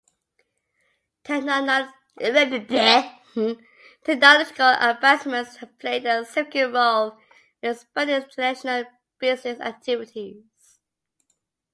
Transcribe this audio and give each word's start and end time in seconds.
Technological 1.23 1.93
advancements 4.67 5.57
have 5.57 5.77
played 5.77 6.07
a 6.07 6.25
significant 6.25 6.73
role 6.73 7.17
in 7.61 7.69
expanding 7.69 8.15
international 8.23 8.83
business 9.19 9.59
activities. 9.59 10.79